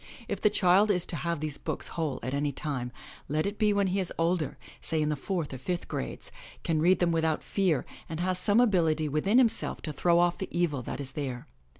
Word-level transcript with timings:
If 0.27 0.41
the 0.41 0.49
child 0.49 0.89
is 0.89 1.05
to 1.05 1.15
have 1.15 1.41
these 1.41 1.59
books 1.59 1.89
whole 1.89 2.19
at 2.23 2.33
any 2.33 2.51
time, 2.51 2.91
let 3.27 3.45
it 3.45 3.59
be 3.59 3.71
when 3.71 3.85
he 3.85 3.99
is 3.99 4.11
older, 4.17 4.57
say 4.81 4.99
in 4.99 5.09
the 5.09 5.15
fourth 5.15 5.53
or 5.53 5.59
fifth 5.59 5.87
grades, 5.87 6.31
can 6.63 6.81
read 6.81 6.97
them 6.97 7.11
without 7.11 7.43
fear 7.43 7.85
and 8.09 8.19
has 8.19 8.39
some 8.39 8.59
ability 8.59 9.07
within 9.07 9.37
himself 9.37 9.79
to 9.83 9.93
throw 9.93 10.17
off 10.17 10.39
the 10.39 10.49
evil 10.51 10.81
that 10.81 10.99
is 10.99 11.11
there. 11.11 11.45